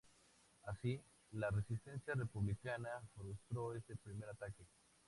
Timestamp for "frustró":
3.13-3.75